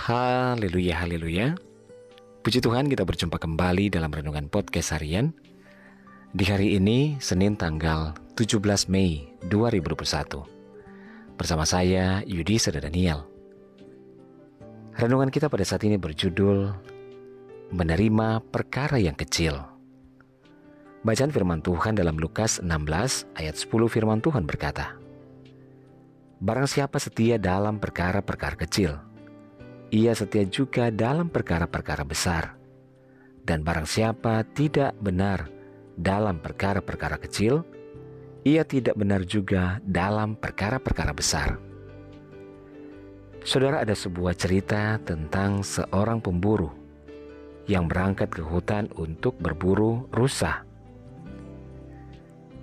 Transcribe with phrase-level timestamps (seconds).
[0.00, 1.60] Haleluya, haleluya.
[2.40, 5.36] Puji Tuhan kita berjumpa kembali dalam Renungan Podcast Harian.
[6.32, 11.36] Di hari ini, Senin tanggal 17 Mei 2021.
[11.36, 13.28] Bersama saya, Yudi Seda Daniel.
[14.96, 16.72] Renungan kita pada saat ini berjudul
[17.68, 19.52] Menerima Perkara yang Kecil.
[21.04, 24.96] Bacaan firman Tuhan dalam Lukas 16 ayat 10 firman Tuhan berkata,
[26.40, 29.09] Barang siapa setia dalam perkara-perkara kecil,
[29.90, 32.54] ia setia juga dalam perkara-perkara besar.
[33.42, 35.50] Dan barang siapa tidak benar
[35.98, 37.66] dalam perkara-perkara kecil,
[38.46, 41.58] ia tidak benar juga dalam perkara-perkara besar.
[43.42, 46.70] Saudara, ada sebuah cerita tentang seorang pemburu
[47.66, 50.62] yang berangkat ke hutan untuk berburu rusa.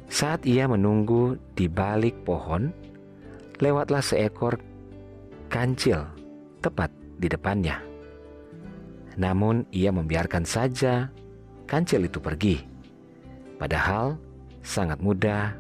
[0.08, 2.72] Saat ia menunggu di balik pohon,
[3.60, 4.56] lewatlah seekor
[5.52, 6.08] kancil
[6.64, 7.82] tepat di depannya.
[9.18, 11.10] Namun ia membiarkan saja
[11.66, 12.62] kancil itu pergi.
[13.58, 14.22] Padahal
[14.62, 15.58] sangat mudah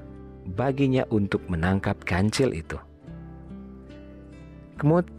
[0.53, 2.77] baginya untuk menangkap kancil itu.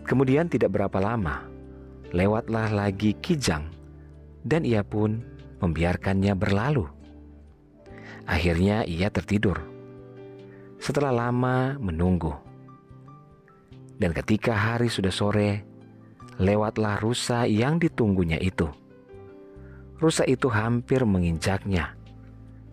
[0.07, 1.43] Kemudian tidak berapa lama,
[2.15, 3.67] lewatlah lagi kijang
[4.47, 5.19] dan ia pun
[5.59, 6.87] membiarkannya berlalu.
[8.23, 9.59] Akhirnya ia tertidur.
[10.79, 12.31] Setelah lama menunggu,
[13.99, 15.67] dan ketika hari sudah sore,
[16.39, 18.71] lewatlah rusa yang ditunggunya itu.
[19.99, 21.99] Rusa itu hampir menginjaknya,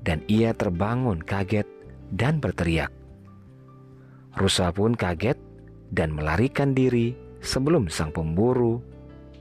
[0.06, 1.66] dan ia terbangun kaget
[2.14, 2.94] dan berteriak.
[4.38, 5.42] Rusa pun kaget
[5.90, 8.78] dan melarikan diri sebelum sang pemburu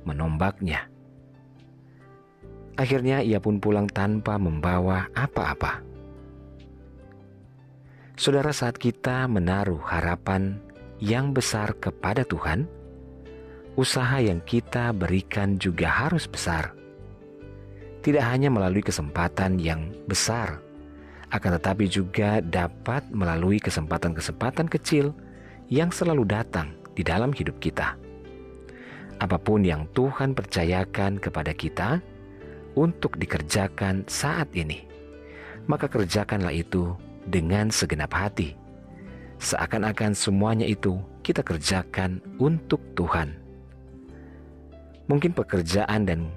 [0.08, 0.88] menombaknya.
[2.74, 5.84] Akhirnya ia pun pulang tanpa membawa apa-apa.
[8.14, 10.58] Saudara, saat kita menaruh harapan
[11.02, 12.66] yang besar kepada Tuhan,
[13.74, 16.74] usaha yang kita berikan juga harus besar.
[18.04, 20.60] Tidak hanya melalui kesempatan yang besar,
[21.32, 25.16] akan tetapi juga dapat melalui kesempatan-kesempatan kecil
[25.72, 27.96] yang selalu datang di dalam hidup kita.
[29.18, 32.02] Apa pun yang Tuhan percayakan kepada kita
[32.76, 34.84] untuk dikerjakan saat ini,
[35.64, 36.92] maka kerjakanlah itu
[37.24, 38.64] dengan segenap hati
[39.44, 43.43] seakan-akan semuanya itu kita kerjakan untuk Tuhan.
[45.04, 46.32] Mungkin pekerjaan dan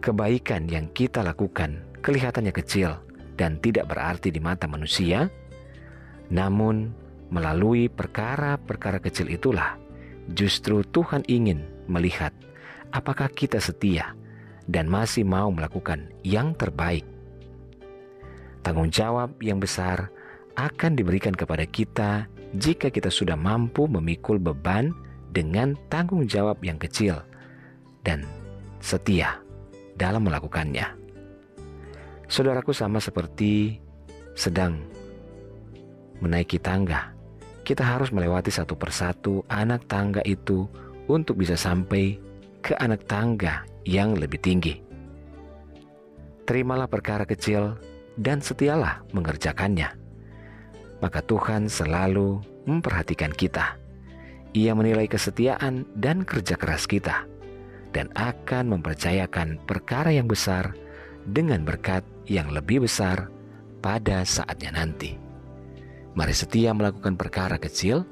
[0.00, 2.96] kebaikan yang kita lakukan kelihatannya kecil
[3.36, 5.28] dan tidak berarti di mata manusia,
[6.30, 6.94] namun
[7.30, 9.78] melalui perkara-perkara kecil itulah
[10.34, 12.30] justru Tuhan ingin melihat
[12.90, 14.14] apakah kita setia
[14.70, 17.02] dan masih mau melakukan yang terbaik.
[18.60, 20.12] Tanggung jawab yang besar
[20.54, 24.92] akan diberikan kepada kita jika kita sudah mampu memikul beban
[25.30, 27.22] dengan tanggung jawab yang kecil
[28.06, 28.24] dan
[28.80, 29.40] setia
[29.96, 30.86] dalam melakukannya.
[32.30, 33.78] Saudaraku sama seperti
[34.38, 34.78] sedang
[36.22, 37.12] menaiki tangga.
[37.66, 40.66] Kita harus melewati satu persatu anak tangga itu
[41.06, 42.18] untuk bisa sampai
[42.64, 44.78] ke anak tangga yang lebih tinggi.
[46.46, 47.78] Terimalah perkara kecil
[48.18, 50.00] dan setialah mengerjakannya
[51.00, 53.76] maka Tuhan selalu memperhatikan kita.
[54.52, 57.24] Ia menilai kesetiaan dan kerja keras kita,
[57.90, 60.74] dan akan mempercayakan perkara yang besar
[61.26, 63.28] dengan berkat yang lebih besar
[63.82, 65.18] pada saatnya nanti.
[66.14, 68.02] Mari setia melakukan perkara kecil,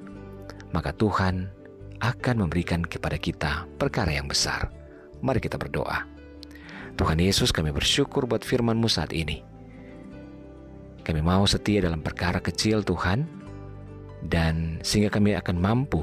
[0.71, 1.51] maka Tuhan
[1.99, 4.71] akan memberikan kepada kita perkara yang besar.
[5.19, 6.07] Mari kita berdoa.
[6.99, 9.43] Tuhan Yesus kami bersyukur buat firman-Mu saat ini.
[11.03, 13.27] Kami mau setia dalam perkara kecil Tuhan,
[14.27, 16.03] dan sehingga kami akan mampu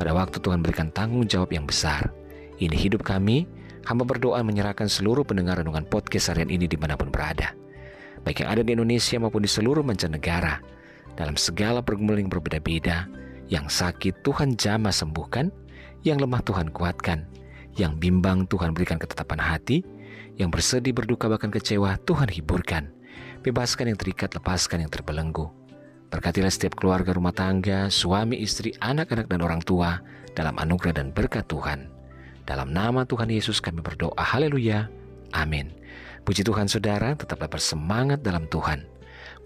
[0.00, 2.08] pada waktu Tuhan berikan tanggung jawab yang besar.
[2.60, 3.48] Ini hidup kami,
[3.88, 7.56] hamba berdoa menyerahkan seluruh pendengar renungan podcast harian ini di mana pun berada.
[8.20, 10.60] Baik yang ada di Indonesia maupun di seluruh mancanegara,
[11.16, 13.08] dalam segala pergumulan yang berbeda-beda,
[13.48, 15.48] yang sakit Tuhan jamah sembuhkan,
[16.04, 17.24] yang lemah Tuhan kuatkan,
[17.80, 19.80] yang bimbang Tuhan berikan ketetapan hati,
[20.36, 22.92] yang bersedih berduka bahkan kecewa Tuhan hiburkan.
[23.40, 25.48] Bebaskan yang terikat, lepaskan yang terbelenggu.
[26.12, 30.04] Berkatilah setiap keluarga rumah tangga, suami, istri, anak-anak, dan orang tua
[30.36, 31.99] dalam anugerah dan berkat Tuhan.
[32.50, 34.18] Dalam nama Tuhan Yesus kami berdoa.
[34.18, 34.90] Haleluya.
[35.30, 35.70] Amin.
[36.26, 38.82] Puji Tuhan saudara, tetaplah bersemangat dalam Tuhan.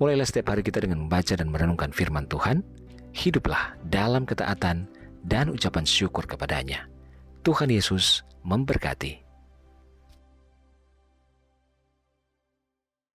[0.00, 2.64] Mulailah setiap hari kita dengan membaca dan merenungkan firman Tuhan.
[3.12, 4.88] Hiduplah dalam ketaatan
[5.20, 6.88] dan ucapan syukur kepadanya.
[7.44, 9.23] Tuhan Yesus memberkati.